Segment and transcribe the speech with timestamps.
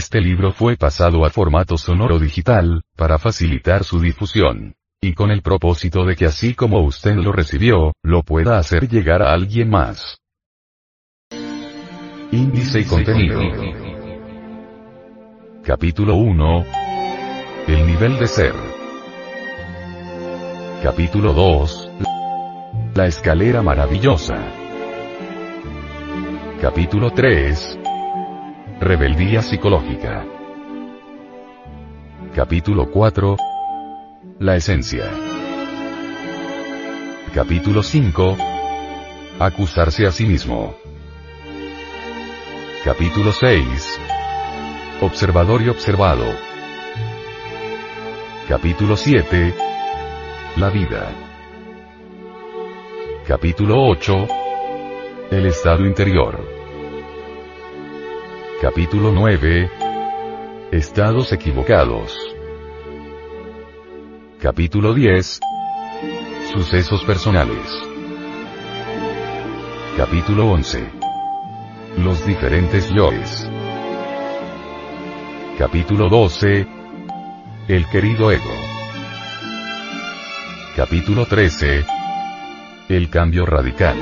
[0.00, 4.72] Este libro fue pasado a formato sonoro digital, para facilitar su difusión.
[4.98, 9.20] Y con el propósito de que así como usted lo recibió, lo pueda hacer llegar
[9.20, 10.16] a alguien más.
[12.32, 13.40] Índice y contenido.
[15.62, 16.64] Capítulo 1.
[17.68, 18.54] El nivel de ser.
[20.82, 21.90] Capítulo 2.
[22.94, 24.50] La escalera maravillosa.
[26.58, 27.79] Capítulo 3.
[28.80, 30.24] Rebeldía psicológica.
[32.34, 33.36] Capítulo 4.
[34.38, 35.04] La esencia.
[37.34, 38.38] Capítulo 5.
[39.38, 40.74] Acusarse a sí mismo.
[42.82, 44.00] Capítulo 6.
[45.02, 46.24] Observador y observado.
[48.48, 49.54] Capítulo 7.
[50.56, 51.06] La vida.
[53.26, 54.26] Capítulo 8.
[55.32, 56.59] El estado interior.
[58.60, 59.70] Capítulo 9.
[60.70, 62.14] Estados equivocados.
[64.38, 65.40] Capítulo 10.
[66.52, 67.56] Sucesos personales.
[69.96, 70.90] Capítulo 11.
[72.04, 73.48] Los diferentes yoes.
[75.56, 76.66] Capítulo 12.
[77.66, 78.54] El querido ego.
[80.76, 81.86] Capítulo 13.
[82.90, 83.96] El cambio radical.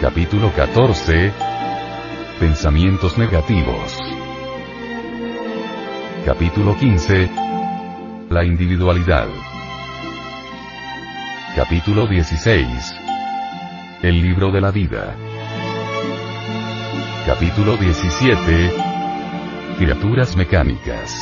[0.00, 1.51] Capítulo 14.
[2.42, 3.96] Pensamientos negativos.
[6.26, 7.30] Capítulo 15.
[8.30, 9.28] La individualidad.
[11.54, 12.66] Capítulo 16.
[14.02, 15.14] El libro de la vida.
[17.28, 18.74] Capítulo 17.
[19.78, 21.14] Criaturas mecánicas.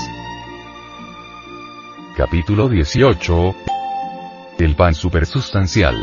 [2.16, 3.54] Capítulo 18.
[4.59, 5.97] El pan supersustancial.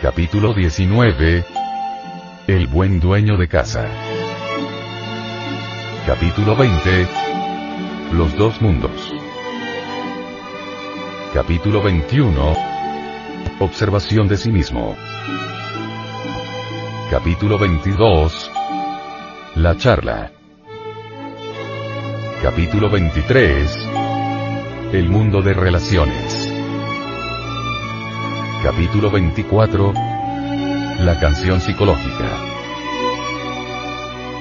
[0.00, 1.65] Capítulo 19.
[2.46, 3.84] El buen dueño de casa.
[6.06, 7.08] Capítulo 20.
[8.12, 9.12] Los dos mundos.
[11.34, 12.56] Capítulo 21.
[13.58, 14.96] Observación de sí mismo.
[17.10, 18.52] Capítulo 22.
[19.56, 20.30] La charla.
[22.40, 23.88] Capítulo 23.
[24.92, 26.54] El mundo de relaciones.
[28.62, 30.15] Capítulo 24.
[31.00, 32.24] La canción psicológica.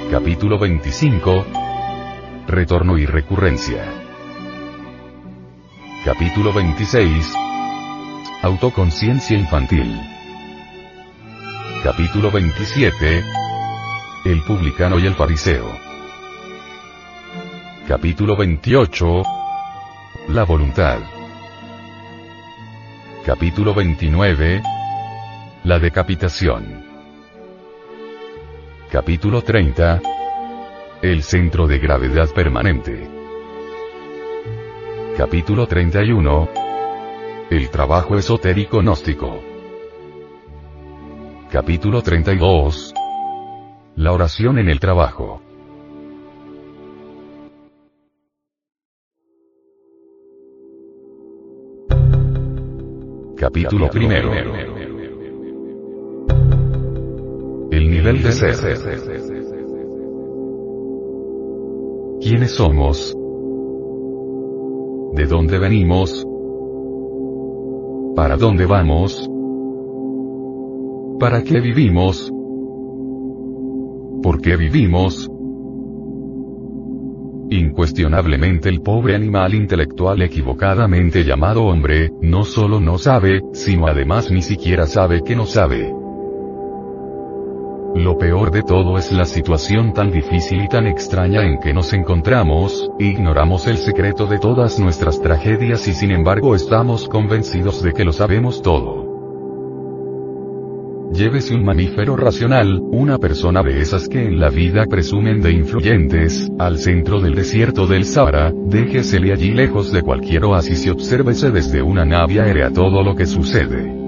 [0.09, 1.45] Capítulo 25.
[2.47, 3.83] Retorno y recurrencia.
[6.05, 7.33] Capítulo 26.
[8.41, 9.99] Autoconciencia infantil.
[11.83, 13.21] Capítulo 27.
[14.23, 15.69] El publicano y el fariseo.
[17.85, 19.23] Capítulo 28.
[20.29, 20.99] La voluntad.
[23.25, 24.74] Capítulo 29.
[25.65, 26.85] La decapitación.
[28.91, 29.99] Capítulo 30.
[31.01, 33.09] El centro de gravedad permanente.
[35.17, 36.49] Capítulo 31.
[37.49, 39.43] El trabajo esotérico gnóstico.
[41.49, 42.93] Capítulo 32.
[43.95, 45.41] La oración en el trabajo.
[53.35, 54.84] Capítulo primero.
[58.13, 59.35] Nivel.
[62.21, 63.15] ¿Quiénes somos?
[65.13, 66.25] ¿De dónde venimos?
[68.15, 69.29] ¿Para dónde vamos?
[71.19, 72.31] ¿Para qué vivimos?
[74.23, 75.29] ¿Por qué vivimos?
[77.51, 84.41] Incuestionablemente el pobre animal intelectual equivocadamente llamado hombre, no solo no sabe, sino además ni
[84.41, 86.04] siquiera sabe que no sabe.
[87.95, 91.93] Lo peor de todo es la situación tan difícil y tan extraña en que nos
[91.93, 98.03] encontramos, ignoramos el secreto de todas nuestras tragedias y sin embargo estamos convencidos de que
[98.03, 99.05] lo sabemos todo.
[101.13, 106.51] Llévese un mamífero racional, una persona de esas que en la vida presumen de influyentes,
[106.59, 111.81] al centro del desierto del Sahara, déjesele allí lejos de cualquier oasis y obsérvese desde
[111.81, 114.04] una nave aérea todo lo que sucede.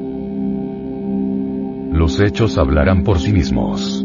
[2.07, 4.01] Los hechos hablarán por sí mismos.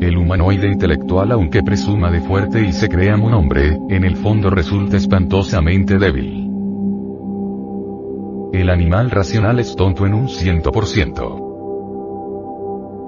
[0.00, 4.50] El humanoide intelectual aunque presuma de fuerte y se crea un hombre, en el fondo
[4.50, 6.50] resulta espantosamente débil.
[8.52, 11.38] El animal racional es tonto en un ciento por ciento.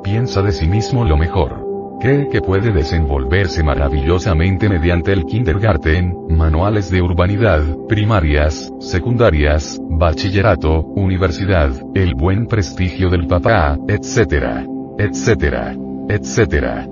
[0.04, 1.65] Piensa de sí mismo lo mejor.
[1.98, 11.72] Cree que puede desenvolverse maravillosamente mediante el kindergarten, manuales de urbanidad, primarias, secundarias, bachillerato, universidad,
[11.94, 14.66] el buen prestigio del papá, etc.
[14.98, 15.74] etc.
[16.10, 16.86] etc.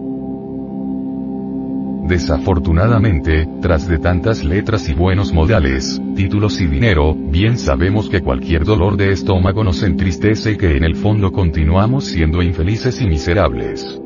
[2.08, 8.64] Desafortunadamente, tras de tantas letras y buenos modales, títulos y dinero, bien sabemos que cualquier
[8.64, 14.00] dolor de estómago nos entristece y que en el fondo continuamos siendo infelices y miserables.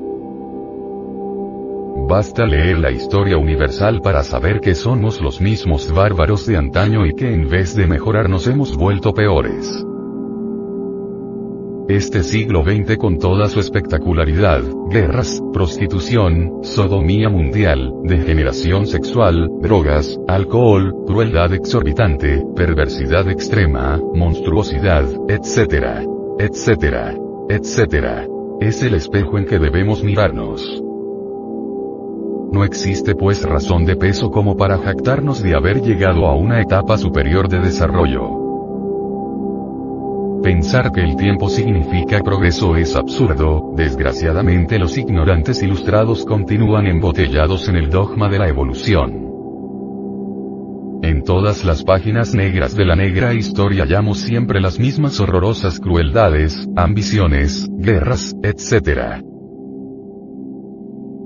[2.07, 7.15] Basta leer la historia universal para saber que somos los mismos bárbaros de antaño y
[7.15, 9.85] que en vez de mejorar nos hemos vuelto peores.
[11.89, 20.95] Este siglo XX con toda su espectacularidad, guerras, prostitución, sodomía mundial, degeneración sexual, drogas, alcohol,
[21.07, 26.07] crueldad exorbitante, perversidad extrema, monstruosidad, etc.
[26.39, 27.17] etc.
[27.49, 28.29] etc.
[28.61, 30.83] Es el espejo en que debemos mirarnos.
[32.51, 36.97] No existe pues razón de peso como para jactarnos de haber llegado a una etapa
[36.97, 38.39] superior de desarrollo.
[40.43, 47.77] Pensar que el tiempo significa progreso es absurdo, desgraciadamente los ignorantes ilustrados continúan embotellados en
[47.77, 49.29] el dogma de la evolución.
[51.03, 56.69] En todas las páginas negras de la negra historia hallamos siempre las mismas horrorosas crueldades,
[56.77, 59.28] ambiciones, guerras, etc.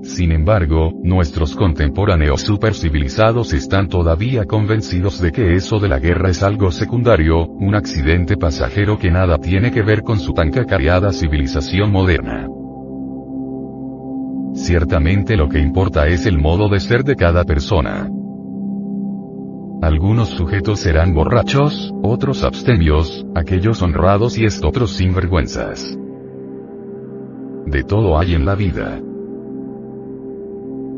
[0.03, 6.43] Sin embargo, nuestros contemporáneos supercivilizados están todavía convencidos de que eso de la guerra es
[6.43, 11.89] algo secundario, un accidente pasajero que nada tiene que ver con su tan cacareada civilización
[11.89, 12.47] moderna.
[14.55, 18.09] Ciertamente lo que importa es el modo de ser de cada persona.
[19.81, 25.97] Algunos sujetos serán borrachos, otros abstemios, aquellos honrados y otros sinvergüenzas.
[27.65, 28.99] De todo hay en la vida.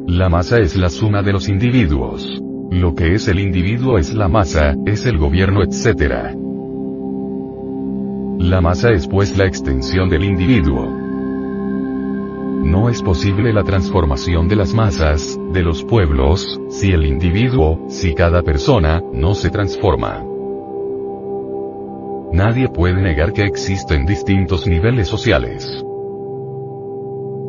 [0.07, 2.39] La masa es la suma de los individuos.
[2.69, 6.35] Lo que es el individuo es la masa, es el gobierno, etc.
[8.37, 10.87] La masa es pues la extensión del individuo.
[12.63, 18.13] No es posible la transformación de las masas, de los pueblos, si el individuo, si
[18.13, 20.23] cada persona, no se transforma.
[22.31, 25.83] Nadie puede negar que existen distintos niveles sociales.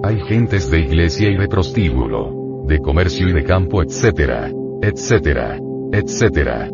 [0.03, 4.51] Hay gentes de iglesia y de prostíbulo de comercio y de campo, etcétera,
[4.83, 5.59] etcétera,
[5.93, 6.69] etcétera.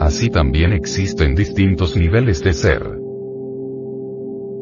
[0.00, 2.82] Así también existen distintos niveles de ser.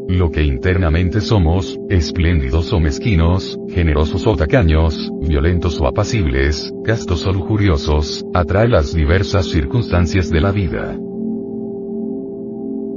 [0.08, 7.32] Lo que internamente somos, espléndidos o mezquinos, generosos o tacaños, violentos o apacibles, castos o
[7.32, 10.96] lujuriosos, atrae las diversas circunstancias de la vida.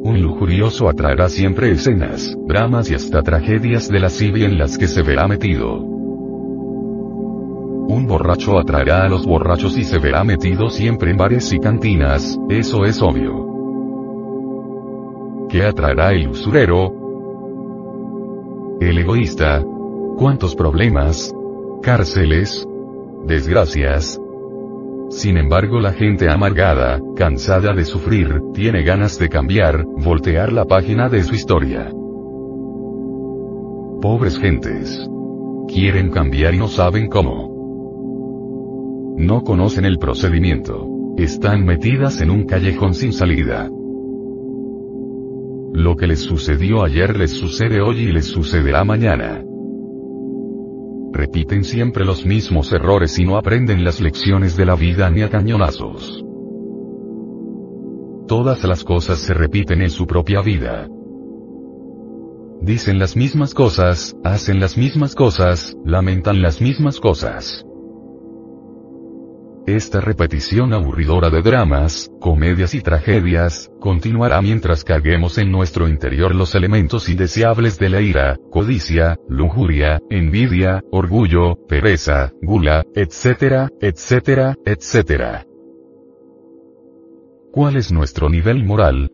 [0.01, 4.87] Un lujurioso atraerá siempre escenas, dramas y hasta tragedias de la lascivia en las que
[4.87, 5.88] se verá metido.
[7.89, 12.39] Un borracho atraerá a los borrachos y se verá metido siempre en bares y cantinas,
[12.47, 13.47] eso es obvio.
[15.49, 16.93] ¿Qué atraerá el usurero?
[18.79, 19.65] El egoísta.
[20.19, 21.33] ¿Cuántos problemas?
[21.81, 22.63] Cárceles.
[23.25, 24.21] Desgracias.
[25.09, 31.09] Sin embargo la gente amargada, cansada de sufrir, tiene ganas de cambiar, voltear la página
[31.09, 31.91] de su historia.
[33.99, 35.09] Pobres gentes.
[35.67, 37.58] Quieren cambiar y no saben cómo.
[39.19, 40.87] No conocen el procedimiento.
[41.17, 43.69] Están metidas en un callejón sin salida.
[45.73, 49.43] Lo que les sucedió ayer les sucede hoy y les sucederá mañana.
[51.11, 55.29] Repiten siempre los mismos errores y no aprenden las lecciones de la vida ni a
[55.29, 56.23] cañonazos.
[58.25, 60.87] Todas las cosas se repiten en su propia vida.
[62.61, 67.65] Dicen las mismas cosas, hacen las mismas cosas, lamentan las mismas cosas.
[69.75, 76.55] Esta repetición aburridora de dramas, comedias y tragedias, continuará mientras carguemos en nuestro interior los
[76.55, 85.45] elementos indeseables de la ira, codicia, lujuria, envidia, orgullo, pereza, gula, etcétera, etcétera, etcétera.
[87.51, 89.11] ¿Cuál es nuestro nivel moral?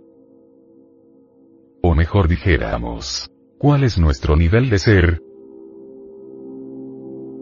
[1.83, 5.21] O mejor dijéramos, ¿cuál es nuestro nivel de ser?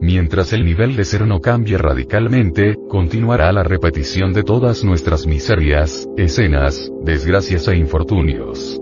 [0.04, 6.06] Mientras el nivel de ser no cambie radicalmente, continuará la repetición de todas nuestras miserias,
[6.18, 8.78] escenas, desgracias e infortunios.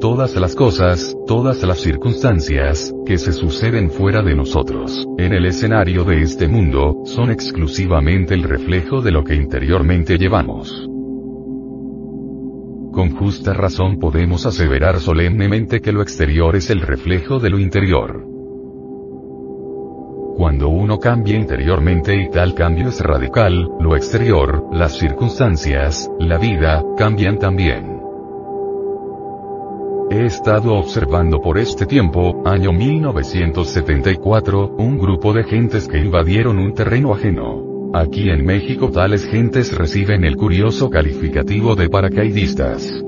[0.00, 6.04] todas las cosas, todas las circunstancias, que se suceden fuera de nosotros, en el escenario
[6.04, 10.88] de este mundo, son exclusivamente el reflejo de lo que interiormente llevamos.
[12.94, 18.29] Con justa razón podemos aseverar solemnemente que lo exterior es el reflejo de lo interior.
[20.36, 26.82] Cuando uno cambia interiormente y tal cambio es radical, lo exterior, las circunstancias, la vida,
[26.96, 28.00] cambian también.
[30.10, 36.74] He estado observando por este tiempo, año 1974, un grupo de gentes que invadieron un
[36.74, 37.92] terreno ajeno.
[37.94, 43.04] Aquí en México tales gentes reciben el curioso calificativo de paracaidistas.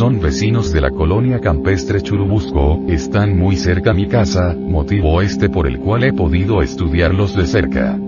[0.00, 5.66] Son vecinos de la colonia campestre Churubusco, están muy cerca mi casa, motivo este por
[5.66, 7.98] el cual he podido estudiarlos de cerca.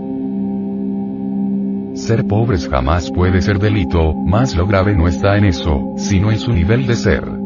[1.92, 6.38] Ser pobres jamás puede ser delito, más lo grave no está en eso, sino en
[6.38, 7.41] su nivel de ser.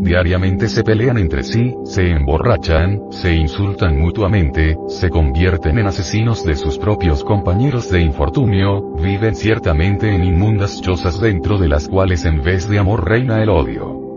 [0.00, 6.54] Diariamente se pelean entre sí, se emborrachan, se insultan mutuamente, se convierten en asesinos de
[6.54, 12.42] sus propios compañeros de infortunio, viven ciertamente en inmundas chozas dentro de las cuales en
[12.42, 14.07] vez de amor reina el odio.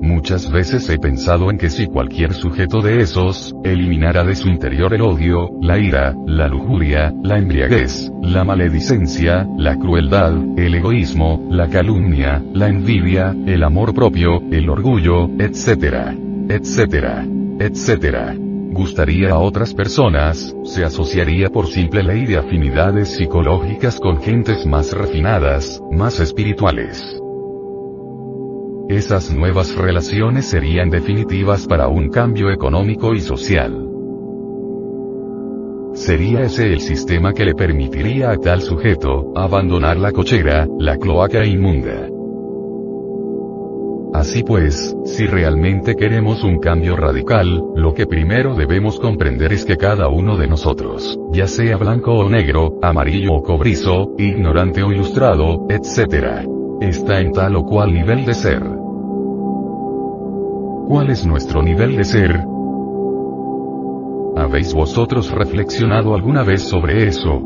[0.00, 4.94] Muchas veces he pensado en que si cualquier sujeto de esos, eliminara de su interior
[4.94, 11.68] el odio, la ira, la lujuria, la embriaguez, la maledicencia, la crueldad, el egoísmo, la
[11.68, 16.14] calumnia, la envidia, el amor propio, el orgullo, etc.
[16.48, 17.26] etc.
[17.58, 18.48] etc.
[18.70, 24.92] Gustaría a otras personas, se asociaría por simple ley de afinidades psicológicas con gentes más
[24.92, 27.17] refinadas, más espirituales.
[28.88, 33.86] Esas nuevas relaciones serían definitivas para un cambio económico y social.
[35.92, 41.44] Sería ese el sistema que le permitiría a tal sujeto, abandonar la cochera, la cloaca
[41.44, 42.08] inmunda.
[44.14, 49.76] Así pues, si realmente queremos un cambio radical, lo que primero debemos comprender es que
[49.76, 55.66] cada uno de nosotros, ya sea blanco o negro, amarillo o cobrizo, ignorante o ilustrado,
[55.68, 56.46] etc.,
[56.80, 58.77] está en tal o cual nivel de ser.
[60.88, 62.40] ¿Cuál es nuestro nivel de ser?
[64.38, 67.42] ¿Habéis vosotros reflexionado alguna vez sobre eso?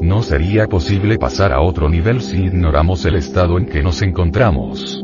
[0.00, 5.03] No sería posible pasar a otro nivel si ignoramos el estado en que nos encontramos.